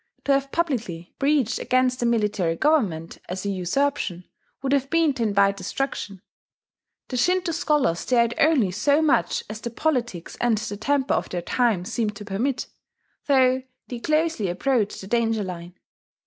[0.23, 4.23] To have publicly preached against the military government as a usurpation
[4.63, 6.23] would have been to invite destruction.
[7.09, 11.43] The Shinto scholars dared only so much as the politics and the temper of their
[11.43, 12.65] time seemed to permit,
[13.27, 15.77] though they closely approached the danger line.